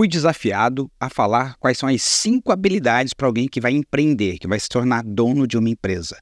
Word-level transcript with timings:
fui 0.00 0.08
desafiado 0.08 0.90
a 0.98 1.10
falar 1.10 1.56
quais 1.60 1.76
são 1.76 1.86
as 1.86 2.00
cinco 2.00 2.50
habilidades 2.50 3.12
para 3.12 3.26
alguém 3.26 3.46
que 3.46 3.60
vai 3.60 3.72
empreender, 3.72 4.38
que 4.38 4.48
vai 4.48 4.58
se 4.58 4.66
tornar 4.66 5.04
dono 5.04 5.46
de 5.46 5.58
uma 5.58 5.68
empresa. 5.68 6.16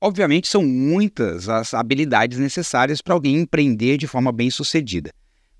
Obviamente, 0.00 0.48
são 0.48 0.62
muitas 0.62 1.46
as 1.46 1.74
habilidades 1.74 2.38
necessárias 2.38 3.02
para 3.02 3.12
alguém 3.12 3.36
empreender 3.36 3.98
de 3.98 4.06
forma 4.06 4.32
bem 4.32 4.48
sucedida. 4.50 5.10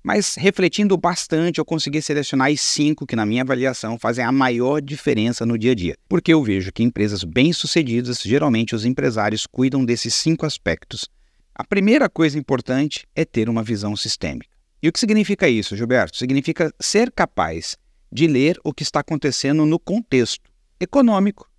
Mas 0.01 0.33
refletindo 0.33 0.97
bastante, 0.97 1.59
eu 1.59 1.65
consegui 1.65 2.01
selecionar 2.01 2.49
as 2.49 2.59
cinco 2.59 3.05
que, 3.05 3.15
na 3.15 3.23
minha 3.23 3.43
avaliação, 3.43 3.99
fazem 3.99 4.25
a 4.25 4.31
maior 4.31 4.81
diferença 4.81 5.45
no 5.45 5.55
dia 5.55 5.73
a 5.73 5.75
dia. 5.75 5.95
Porque 6.09 6.33
eu 6.33 6.43
vejo 6.43 6.71
que 6.71 6.81
empresas 6.81 7.23
bem-sucedidas, 7.23 8.19
geralmente 8.19 8.73
os 8.73 8.83
empresários 8.83 9.45
cuidam 9.45 9.85
desses 9.85 10.15
cinco 10.15 10.43
aspectos. 10.43 11.07
A 11.53 11.63
primeira 11.63 12.09
coisa 12.09 12.35
importante 12.35 13.05
é 13.15 13.23
ter 13.23 13.47
uma 13.47 13.61
visão 13.61 13.95
sistêmica. 13.95 14.58
E 14.81 14.87
o 14.87 14.91
que 14.93 14.99
significa 14.99 15.49
isso, 15.49 15.75
Gilberto? 15.75 16.17
Significa 16.17 16.73
ser 16.79 17.11
capaz 17.11 17.77
de 18.11 18.27
ler 18.27 18.59
o 18.63 18.73
que 18.73 18.83
está 18.83 19.01
acontecendo 19.01 19.65
no 19.65 19.77
contexto 19.77 20.49
econômico, 20.79 21.49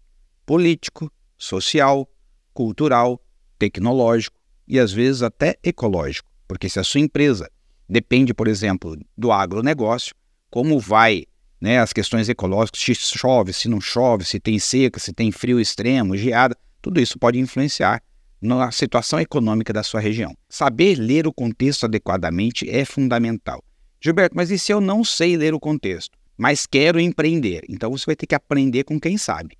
político, 0.46 1.12
social, 1.37 2.09
cultural, 2.55 3.23
tecnológico 3.59 4.37
e 4.66 4.79
às 4.79 4.93
vezes 4.93 5.23
até 5.23 5.56
ecológico. 5.62 6.30
Porque 6.48 6.69
se 6.69 6.80
a 6.80 6.84
sua 6.84 7.01
empresa 7.01 7.51
depende, 7.88 8.33
por 8.33 8.48
exemplo, 8.48 8.96
do 9.16 9.30
agronegócio, 9.30 10.15
como 10.51 10.79
vai 10.80 11.24
né, 11.60 11.79
as 11.79 11.93
questões 11.93 12.29
ecológicas, 12.29 12.80
se 12.80 12.95
chove, 12.95 13.52
se 13.52 13.68
não 13.68 13.80
chove, 13.80 14.24
se 14.24 14.41
tem 14.41 14.59
seca, 14.59 14.98
se 14.98 15.12
tem 15.12 15.30
frio 15.30 15.60
extremo, 15.60 16.16
geada, 16.16 16.57
tudo 16.80 17.01
isso 17.01 17.18
pode 17.18 17.38
influenciar 17.38 18.02
na 18.40 18.70
situação 18.72 19.20
econômica 19.20 19.72
da 19.72 19.82
sua 19.82 20.00
região. 20.00 20.34
Saber 20.48 20.96
ler 20.96 21.26
o 21.26 21.32
contexto 21.32 21.84
adequadamente 21.84 22.68
é 22.68 22.84
fundamental. 22.84 23.62
Gilberto, 24.01 24.34
mas 24.34 24.51
e 24.51 24.59
se 24.59 24.73
eu 24.73 24.80
não 24.80 25.04
sei 25.04 25.37
ler 25.37 25.52
o 25.52 25.60
contexto, 25.60 26.18
mas 26.37 26.66
quero 26.66 26.98
empreender? 26.98 27.65
Então 27.68 27.90
você 27.90 28.06
vai 28.06 28.16
ter 28.16 28.26
que 28.26 28.34
aprender 28.34 28.84
com 28.84 28.98
quem 28.98 29.18
sabe. 29.18 29.59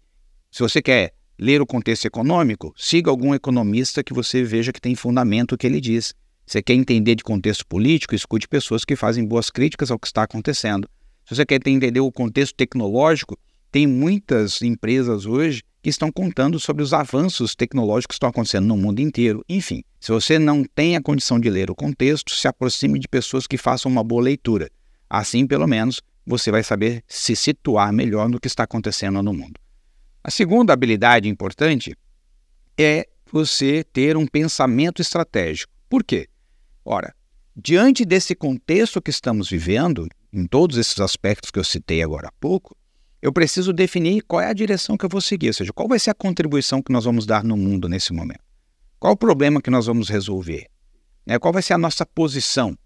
Se 0.51 0.61
você 0.61 0.81
quer 0.81 1.13
ler 1.39 1.61
o 1.61 1.67
contexto 1.67 2.07
econômico, 2.07 2.73
siga 2.77 3.11
algum 3.11 3.35
economista 3.35 4.03
que 4.03 4.15
você 4.15 4.43
veja 4.43 4.73
que 4.73 4.81
tem 4.81 4.95
fundamento 4.95 5.53
o 5.53 5.59
que 5.59 5.67
ele 5.67 5.81
diz. 5.81 6.15
Você 6.47 6.63
quer 6.63 6.75
entender 6.75 7.15
de 7.15 7.23
contexto 7.23 7.67
político, 7.67 8.15
escute 8.15 8.49
pessoas 8.49 8.85
que 8.85 8.97
fazem 8.97 9.25
boas 9.25 9.51
críticas 9.51 9.91
ao 9.91 9.99
que 9.99 10.07
está 10.07 10.23
acontecendo. 10.23 10.89
Se 11.25 11.37
você 11.37 11.47
quer 11.47 11.61
entender 11.67 12.01
o 12.01 12.11
contexto 12.11 12.55
tecnológico, 12.57 13.39
tem 13.71 13.87
muitas 13.87 14.63
empresas 14.63 15.27
hoje 15.27 15.63
que 15.83 15.89
estão 15.89 16.11
contando 16.11 16.59
sobre 16.59 16.83
os 16.83 16.93
avanços 16.93 17.55
tecnológicos 17.55 18.09
que 18.09 18.15
estão 18.15 18.29
acontecendo 18.29 18.67
no 18.67 18.77
mundo 18.77 19.01
inteiro. 19.01 19.45
Enfim, 19.49 19.83
se 19.99 20.13
você 20.13 20.39
não 20.39 20.65
tem 20.65 20.97
a 20.97 21.03
condição 21.03 21.39
de 21.39 21.49
ler 21.49 21.71
o 21.71 21.75
contexto, 21.75 22.35
se 22.35 22.47
aproxime 22.47 22.99
de 22.99 23.09
pessoas 23.09 23.47
que 23.47 23.57
façam 23.57 23.91
uma 23.91 24.05
boa 24.05 24.23
leitura. 24.23 24.71
Assim, 25.09 25.47
pelo 25.47 25.67
menos, 25.67 26.03
você 26.27 26.51
vai 26.51 26.63
saber 26.63 27.03
se 27.07 27.35
situar 27.35 27.93
melhor 27.93 28.29
no 28.29 28.39
que 28.39 28.47
está 28.47 28.65
acontecendo 28.65 29.23
no 29.23 29.33
mundo. 29.33 29.59
A 30.23 30.31
segunda 30.31 30.73
habilidade 30.73 31.29
importante 31.29 31.97
é 32.79 33.09
você 33.33 33.85
ter 33.85 34.17
um 34.17 34.27
pensamento 34.27 35.01
estratégico. 35.01 35.73
Por 35.89 36.05
quê? 36.05 36.29
Ora, 36.85 37.15
diante 37.57 38.05
desse 38.05 38.35
contexto 38.35 39.01
que 39.01 39.11
estamos 39.11 39.49
vivendo, 39.49 40.09
em 40.33 40.47
todos 40.47 40.77
esses 40.77 41.01
aspectos 41.01 41.51
que 41.51 41.59
eu 41.59 41.65
citei 41.65 42.03
agora 42.03 42.29
há 42.29 42.33
pouco, 42.39 42.77
eu 43.23 43.33
preciso 43.33 43.73
definir 43.73 44.23
qual 44.23 44.41
é 44.41 44.47
a 44.47 44.53
direção 44.53 44.97
que 44.97 45.05
eu 45.05 45.09
vou 45.09 45.21
seguir, 45.21 45.49
ou 45.49 45.53
seja, 45.53 45.73
qual 45.73 45.89
vai 45.89 45.99
ser 45.99 46.11
a 46.11 46.15
contribuição 46.15 46.83
que 46.83 46.93
nós 46.93 47.05
vamos 47.05 47.27
dar 47.27 47.45
no 47.45 47.57
mundo 47.57 47.89
nesse 47.89 48.13
momento. 48.13 48.41
Qual 48.99 49.13
o 49.13 49.17
problema 49.17 49.61
que 49.61 49.71
nós 49.71 49.87
vamos 49.87 50.09
resolver? 50.09 50.67
Né? 51.27 51.39
Qual 51.39 51.53
vai 51.53 51.63
ser 51.63 51.75
a 51.75 51.79
nossa 51.79 52.07
posição? 52.07 52.77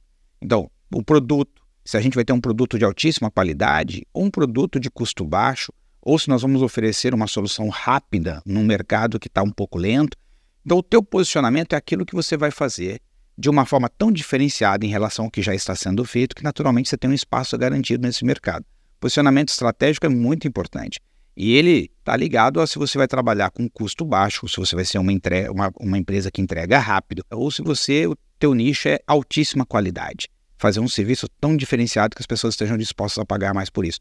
Então, 0.41 0.71
o 0.93 1.03
produto, 1.03 1.63
se 1.85 1.97
a 1.97 2.01
gente 2.01 2.15
vai 2.15 2.25
ter 2.25 2.33
um 2.33 2.41
produto 2.41 2.79
de 2.79 2.85
altíssima 2.85 3.31
qualidade, 3.31 4.07
ou 4.13 4.25
um 4.25 4.31
produto 4.31 4.81
de 4.81 4.91
custo 4.91 5.25
baixo, 5.25 5.73
ou 6.03 6.19
se 6.19 6.29
nós 6.29 6.43
vamos 6.43 6.63
oferecer 6.63 7.15
uma 7.15 7.27
solução 7.27 7.69
rápida 7.69 8.43
num 8.45 8.65
mercado 8.65 9.19
que 9.19 9.29
está 9.29 9.43
um 9.43 9.51
pouco 9.51 9.79
lento. 9.79 10.17
Então, 10.65 10.79
o 10.79 10.83
teu 10.83 11.03
posicionamento 11.03 11.73
é 11.73 11.77
aquilo 11.77 12.05
que 12.05 12.15
você 12.15 12.37
vai 12.37 12.51
fazer 12.51 13.01
de 13.37 13.49
uma 13.49 13.65
forma 13.65 13.89
tão 13.89 14.13
diferenciada 14.13 14.85
em 14.85 14.89
relação 14.89 15.25
ao 15.25 15.31
que 15.31 15.43
já 15.43 15.55
está 15.55 15.75
sendo 15.75 16.05
feito, 16.05 16.37
que 16.37 16.45
naturalmente 16.45 16.89
você 16.89 16.97
tem 16.97 17.11
um 17.11 17.15
espaço 17.15 17.57
garantido 17.59 18.07
nesse 18.07 18.25
mercado. 18.25 18.65
Posicionamento 19.01 19.51
estratégico 19.51 20.07
é 20.07 20.09
muito 20.09 20.49
importante. 20.49 21.01
E 21.37 21.55
ele 21.55 21.91
está 21.99 22.17
ligado 22.17 22.61
a 22.61 22.67
se 22.67 22.79
você 22.79 22.97
vai 22.97 23.09
trabalhar 23.09 23.51
com 23.51 23.69
custo 23.69 24.05
baixo, 24.05 24.49
se 24.49 24.57
você 24.57 24.77
vai 24.77 24.85
ser 24.85 24.99
uma, 24.99 25.13
entre... 25.13 25.49
uma, 25.49 25.73
uma 25.81 25.99
empresa 25.99 26.31
que 26.31 26.41
entrega 26.41 26.79
rápido, 26.79 27.25
ou 27.31 27.51
se 27.51 27.61
você, 27.61 28.07
o 28.07 28.17
teu 28.39 28.55
nicho 28.55 28.89
é 28.89 28.99
altíssima 29.07 29.67
qualidade. 29.67 30.29
Fazer 30.57 30.81
um 30.81 30.89
serviço 30.89 31.29
tão 31.41 31.57
diferenciado 31.57 32.15
que 32.15 32.23
as 32.23 32.27
pessoas 32.27 32.55
estejam 32.55 32.79
dispostas 32.79 33.21
a 33.21 33.27
pagar 33.27 33.53
mais 33.53 33.69
por 33.69 33.85
isso. 33.85 34.01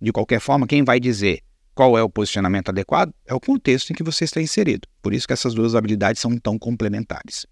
De 0.00 0.10
qualquer 0.10 0.40
forma, 0.40 0.66
quem 0.66 0.82
vai 0.82 0.98
dizer 0.98 1.40
qual 1.74 1.96
é 1.96 2.02
o 2.02 2.10
posicionamento 2.10 2.68
adequado 2.68 3.14
é 3.24 3.32
o 3.32 3.40
contexto 3.40 3.90
em 3.90 3.94
que 3.94 4.02
você 4.02 4.24
está 4.24 4.42
inserido. 4.42 4.86
Por 5.00 5.14
isso 5.14 5.26
que 5.26 5.32
essas 5.32 5.54
duas 5.54 5.74
habilidades 5.74 6.20
são 6.20 6.36
tão 6.36 6.58
complementares. 6.58 7.46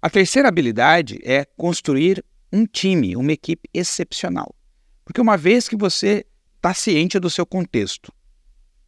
A 0.00 0.08
terceira 0.08 0.48
habilidade 0.48 1.18
é 1.24 1.44
construir 1.56 2.24
um 2.52 2.64
time, 2.64 3.16
uma 3.16 3.32
equipe 3.32 3.68
excepcional. 3.74 4.54
Porque 5.06 5.20
uma 5.20 5.36
vez 5.36 5.68
que 5.68 5.76
você 5.76 6.26
está 6.56 6.74
ciente 6.74 7.20
do 7.20 7.30
seu 7.30 7.46
contexto, 7.46 8.12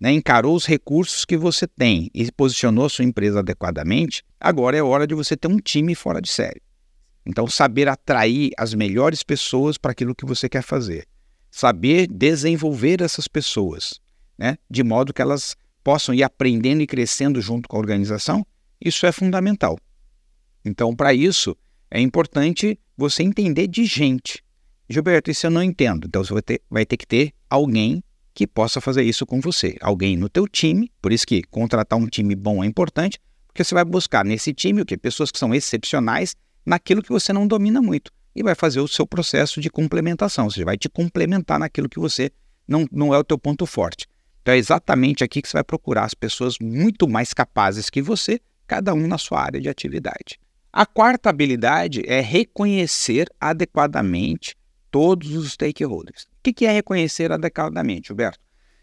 né, 0.01 0.11
encarou 0.11 0.57
os 0.57 0.67
recursos 0.67 1.25
que 1.25 1.37
você 1.37 1.65
tem 1.65 2.11
e 2.13 2.31
posicionou 2.33 2.89
sua 2.89 3.05
empresa 3.05 3.39
adequadamente, 3.39 4.25
agora 4.39 4.77
é 4.77 4.83
hora 4.83 5.07
de 5.07 5.15
você 5.15 5.37
ter 5.37 5.47
um 5.47 5.59
time 5.59 5.95
fora 5.95 6.21
de 6.21 6.29
série. 6.29 6.61
Então, 7.25 7.47
saber 7.47 7.87
atrair 7.89 8.51
as 8.59 8.75
melhores 8.75 9.23
pessoas 9.23 9.79
para 9.79 9.93
aquilo 9.93 10.15
que 10.15 10.27
você 10.27 10.49
quer 10.49 10.63
fazer. 10.63 11.07
Saber 11.53 12.09
desenvolver 12.09 13.01
essas 13.01 13.29
pessoas, 13.29 14.01
né, 14.37 14.59
de 14.69 14.83
modo 14.83 15.15
que 15.15 15.23
elas 15.23 15.57
possam 15.85 16.13
ir 16.13 16.25
aprendendo 16.25 16.83
e 16.83 16.87
crescendo 16.87 17.41
junto 17.41 17.69
com 17.69 17.77
a 17.77 17.81
organização, 17.81 18.45
isso 18.85 19.07
é 19.07 19.13
fundamental. 19.13 19.79
Então, 20.65 20.97
para 20.97 21.15
isso, 21.15 21.57
é 21.89 22.01
importante 22.01 22.77
você 22.97 23.23
entender 23.23 23.69
de 23.69 23.85
gente. 23.85 24.43
Gilberto, 24.89 25.31
isso 25.31 25.47
eu 25.47 25.51
não 25.51 25.63
entendo. 25.63 26.07
Então 26.07 26.25
você 26.25 26.33
vai 26.33 26.43
ter, 26.43 26.63
vai 26.71 26.87
ter 26.87 26.97
que 26.97 27.07
ter 27.07 27.33
alguém 27.51 28.03
que 28.33 28.47
possa 28.47 28.81
fazer 28.81 29.03
isso 29.03 29.27
com 29.27 29.41
você. 29.41 29.77
Alguém 29.81 30.17
no 30.17 30.29
teu 30.29 30.47
time, 30.47 30.91
por 31.03 31.13
isso 31.13 31.27
que 31.27 31.43
contratar 31.43 31.99
um 31.99 32.07
time 32.07 32.35
bom 32.35 32.63
é 32.63 32.67
importante, 32.67 33.21
porque 33.47 33.65
você 33.65 33.75
vai 33.75 33.85
buscar 33.85 34.25
nesse 34.25 34.55
time 34.55 34.81
o 34.81 34.87
que 34.87 34.97
pessoas 34.97 35.31
que 35.31 35.39
são 35.39 35.55
excepcionais 35.55 36.35
naquilo 36.65 37.03
que 37.03 37.11
você 37.11 37.33
não 37.33 37.47
domina 37.47 37.83
muito 37.83 38.13
e 38.35 38.43
vai 38.43 38.55
fazer 38.55 38.81
o 38.81 38.87
seu 38.87 39.07
processo 39.07 39.61
de 39.61 39.69
complementação, 39.69 40.45
ou 40.45 40.51
seja, 40.51 40.65
vai 40.65 40.79
te 40.79 40.89
complementar 40.89 41.59
naquilo 41.59 41.89
que 41.89 41.99
você 41.99 42.31
não, 42.67 42.87
não 42.93 43.13
é 43.13 43.19
o 43.19 43.25
teu 43.25 43.37
ponto 43.37 43.67
forte. 43.67 44.07
Então 44.43 44.55
é 44.55 44.59
exatamente 44.59 45.25
aqui 45.25 45.43
que 45.43 45.49
você 45.49 45.55
vai 45.55 45.65
procurar 45.65 46.05
as 46.05 46.15
pessoas 46.15 46.57
muito 46.61 47.09
mais 47.09 47.35
capazes 47.35 47.91
que 47.91 48.01
você, 48.01 48.41
cada 48.67 48.95
um 48.95 49.07
na 49.09 49.19
sua 49.19 49.43
área 49.43 49.61
de 49.61 49.69
atividade. 49.69 50.39
A 50.73 50.87
quarta 50.87 51.31
habilidade 51.31 52.03
é 52.07 52.21
reconhecer 52.21 53.29
adequadamente 53.41 54.55
todos 54.91 55.31
os 55.33 55.53
stakeholders. 55.53 56.25
O 56.25 56.53
que 56.53 56.67
é 56.67 56.73
reconhecer 56.73 57.31
adequadamente, 57.33 58.09
Gilberto? 58.09 58.41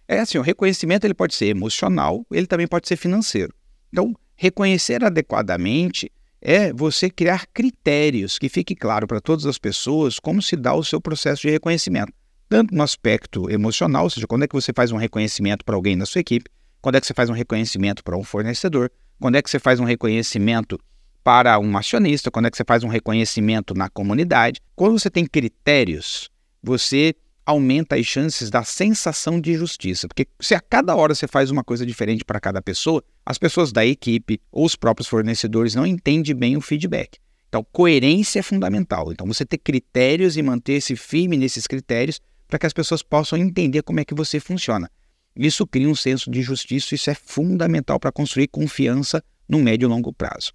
É 0.07 0.19
assim, 0.19 0.37
o 0.37 0.41
reconhecimento 0.41 1.05
ele 1.05 1.13
pode 1.13 1.33
ser 1.33 1.47
emocional, 1.47 2.25
ele 2.31 2.45
também 2.45 2.67
pode 2.67 2.87
ser 2.87 2.95
financeiro. 2.95 3.53
Então, 3.91 4.13
reconhecer 4.35 5.03
adequadamente 5.03 6.11
é 6.41 6.71
você 6.71 7.09
criar 7.09 7.47
critérios 7.47 8.37
que 8.37 8.47
fique 8.47 8.75
claro 8.75 9.07
para 9.07 9.19
todas 9.19 9.47
as 9.47 9.57
pessoas 9.57 10.19
como 10.19 10.41
se 10.41 10.55
dá 10.55 10.75
o 10.75 10.83
seu 10.83 11.01
processo 11.01 11.41
de 11.41 11.49
reconhecimento. 11.49 12.13
Tanto 12.47 12.75
no 12.75 12.83
aspecto 12.83 13.49
emocional, 13.49 14.03
ou 14.03 14.09
seja, 14.11 14.27
quando 14.27 14.43
é 14.43 14.47
que 14.47 14.53
você 14.53 14.71
faz 14.71 14.91
um 14.91 14.97
reconhecimento 14.97 15.65
para 15.65 15.75
alguém 15.75 15.97
da 15.97 16.05
sua 16.05 16.21
equipe, 16.21 16.49
quando 16.81 16.95
é 16.95 17.01
que 17.01 17.07
você 17.07 17.13
faz 17.15 17.31
um 17.31 17.33
reconhecimento 17.33 18.03
para 18.03 18.15
um 18.15 18.23
fornecedor, 18.23 18.91
quando 19.19 19.37
é 19.37 19.41
que 19.41 19.49
você 19.49 19.57
faz 19.57 19.79
um 19.79 19.85
reconhecimento 19.85 20.79
para 21.25 21.57
um 21.57 21.75
acionista, 21.75 22.29
quando 22.29 22.45
é 22.45 22.51
que 22.51 22.55
você 22.55 22.63
faz 22.63 22.83
um 22.83 22.87
reconhecimento 22.87 23.73
na 23.73 23.89
comunidade. 23.89 24.61
Quando 24.75 24.99
você 24.99 25.09
tem 25.09 25.25
critérios, 25.25 26.29
você 26.61 27.15
aumenta 27.43 27.95
as 27.95 28.05
chances 28.05 28.51
da 28.51 28.63
sensação 28.63 29.41
de 29.41 29.55
justiça. 29.55 30.07
Porque 30.07 30.27
se 30.39 30.53
a 30.53 30.59
cada 30.59 30.95
hora 30.95 31.15
você 31.15 31.27
faz 31.27 31.49
uma 31.49 31.63
coisa 31.63 31.83
diferente 31.83 32.23
para 32.23 32.39
cada 32.39 32.61
pessoa, 32.61 33.03
as 33.25 33.39
pessoas 33.39 33.71
da 33.71 33.83
equipe 33.83 34.39
ou 34.51 34.65
os 34.65 34.75
próprios 34.75 35.07
fornecedores 35.07 35.73
não 35.73 35.87
entendem 35.87 36.35
bem 36.35 36.57
o 36.57 36.61
feedback. 36.61 37.17
Então, 37.49 37.65
coerência 37.71 38.37
é 38.37 38.43
fundamental. 38.43 39.11
Então, 39.11 39.25
você 39.25 39.43
ter 39.43 39.57
critérios 39.57 40.37
e 40.37 40.43
manter-se 40.43 40.95
firme 40.95 41.37
nesses 41.37 41.65
critérios 41.65 42.21
para 42.47 42.59
que 42.59 42.67
as 42.67 42.73
pessoas 42.73 43.01
possam 43.01 43.39
entender 43.39 43.81
como 43.81 43.99
é 43.99 44.05
que 44.05 44.13
você 44.13 44.39
funciona. 44.39 44.91
Isso 45.35 45.65
cria 45.65 45.89
um 45.89 45.95
senso 45.95 46.29
de 46.29 46.43
justiça, 46.43 46.93
isso 46.93 47.09
é 47.09 47.15
fundamental 47.15 47.99
para 47.99 48.11
construir 48.11 48.47
confiança 48.47 49.23
no 49.49 49.57
médio 49.57 49.87
e 49.87 49.89
longo 49.89 50.13
prazo. 50.13 50.53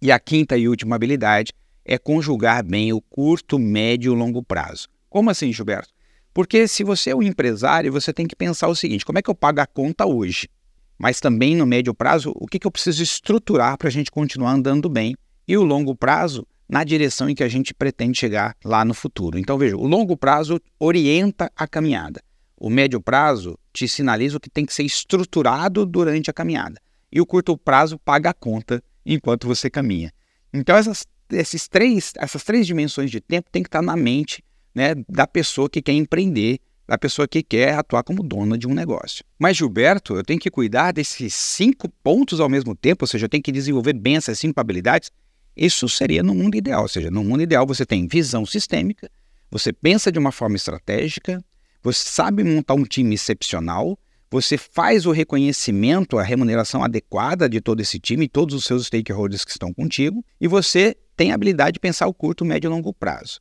E 0.00 0.12
a 0.12 0.20
quinta 0.20 0.56
e 0.56 0.68
última 0.68 0.94
habilidade 0.94 1.52
é 1.84 1.98
conjugar 1.98 2.62
bem 2.62 2.92
o 2.92 3.00
curto, 3.00 3.58
médio 3.58 4.12
e 4.12 4.16
longo 4.16 4.42
prazo. 4.42 4.88
Como 5.10 5.30
assim, 5.30 5.52
Gilberto? 5.52 5.92
Porque 6.32 6.68
se 6.68 6.84
você 6.84 7.10
é 7.10 7.16
um 7.16 7.22
empresário, 7.22 7.90
você 7.90 8.12
tem 8.12 8.26
que 8.26 8.36
pensar 8.36 8.68
o 8.68 8.76
seguinte: 8.76 9.04
como 9.04 9.18
é 9.18 9.22
que 9.22 9.28
eu 9.28 9.34
pago 9.34 9.60
a 9.60 9.66
conta 9.66 10.06
hoje? 10.06 10.48
Mas 10.96 11.18
também 11.18 11.56
no 11.56 11.66
médio 11.66 11.92
prazo, 11.92 12.32
o 12.36 12.46
que, 12.46 12.58
que 12.58 12.66
eu 12.66 12.70
preciso 12.70 13.02
estruturar 13.02 13.76
para 13.76 13.88
a 13.88 13.90
gente 13.90 14.10
continuar 14.10 14.52
andando 14.52 14.88
bem? 14.88 15.16
E 15.46 15.56
o 15.56 15.64
longo 15.64 15.96
prazo, 15.96 16.46
na 16.68 16.84
direção 16.84 17.28
em 17.28 17.34
que 17.34 17.42
a 17.42 17.48
gente 17.48 17.74
pretende 17.74 18.18
chegar 18.18 18.54
lá 18.64 18.84
no 18.84 18.94
futuro. 18.94 19.38
Então, 19.38 19.58
veja, 19.58 19.76
o 19.76 19.86
longo 19.86 20.16
prazo 20.16 20.60
orienta 20.78 21.50
a 21.56 21.66
caminhada. 21.66 22.20
O 22.56 22.68
médio 22.68 23.00
prazo 23.00 23.58
te 23.72 23.88
sinaliza 23.88 24.36
o 24.36 24.40
que 24.40 24.50
tem 24.50 24.66
que 24.66 24.74
ser 24.74 24.82
estruturado 24.82 25.86
durante 25.86 26.30
a 26.30 26.32
caminhada. 26.32 26.80
E 27.10 27.20
o 27.20 27.26
curto 27.26 27.56
prazo 27.56 27.98
paga 27.98 28.30
a 28.30 28.34
conta 28.34 28.82
enquanto 29.14 29.46
você 29.46 29.70
caminha. 29.70 30.12
Então, 30.52 30.76
essas, 30.76 31.06
esses 31.32 31.66
três, 31.66 32.12
essas 32.16 32.44
três 32.44 32.66
dimensões 32.66 33.10
de 33.10 33.20
tempo 33.20 33.50
tem 33.50 33.62
que 33.62 33.68
estar 33.68 33.82
na 33.82 33.96
mente 33.96 34.44
né, 34.74 34.94
da 35.08 35.26
pessoa 35.26 35.68
que 35.68 35.80
quer 35.80 35.92
empreender, 35.92 36.60
da 36.86 36.96
pessoa 36.96 37.26
que 37.26 37.42
quer 37.42 37.74
atuar 37.74 38.02
como 38.02 38.22
dona 38.22 38.56
de 38.56 38.66
um 38.66 38.74
negócio. 38.74 39.24
Mas, 39.38 39.56
Gilberto, 39.56 40.16
eu 40.16 40.22
tenho 40.22 40.38
que 40.38 40.50
cuidar 40.50 40.92
desses 40.92 41.34
cinco 41.34 41.88
pontos 42.02 42.40
ao 42.40 42.48
mesmo 42.48 42.74
tempo, 42.74 43.04
ou 43.04 43.06
seja, 43.06 43.24
eu 43.24 43.28
tenho 43.28 43.42
que 43.42 43.52
desenvolver 43.52 43.94
bem 43.94 44.16
essas 44.16 44.38
cinco 44.38 44.60
habilidades. 44.60 45.10
Isso 45.56 45.88
seria 45.88 46.22
no 46.22 46.34
mundo 46.34 46.56
ideal, 46.56 46.82
ou 46.82 46.88
seja, 46.88 47.10
no 47.10 47.24
mundo 47.24 47.42
ideal 47.42 47.66
você 47.66 47.84
tem 47.84 48.06
visão 48.06 48.46
sistêmica, 48.46 49.10
você 49.50 49.72
pensa 49.72 50.12
de 50.12 50.18
uma 50.18 50.30
forma 50.30 50.56
estratégica, 50.56 51.44
você 51.82 52.08
sabe 52.08 52.44
montar 52.44 52.74
um 52.74 52.84
time 52.84 53.14
excepcional, 53.14 53.98
você 54.30 54.58
faz 54.58 55.06
o 55.06 55.12
reconhecimento, 55.12 56.18
a 56.18 56.22
remuneração 56.22 56.82
adequada 56.84 57.48
de 57.48 57.60
todo 57.60 57.80
esse 57.80 57.98
time, 57.98 58.28
todos 58.28 58.54
os 58.54 58.64
seus 58.64 58.86
stakeholders 58.86 59.44
que 59.44 59.50
estão 59.50 59.72
contigo, 59.72 60.24
e 60.40 60.46
você 60.46 60.96
tem 61.16 61.32
a 61.32 61.34
habilidade 61.34 61.72
de 61.74 61.80
pensar 61.80 62.06
o 62.06 62.14
curto, 62.14 62.44
médio 62.44 62.68
e 62.68 62.70
longo 62.70 62.92
prazo. 62.92 63.40